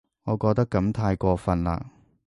[0.23, 1.79] 我覺得噉太過份喇